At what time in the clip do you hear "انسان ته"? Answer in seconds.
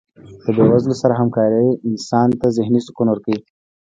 1.89-2.47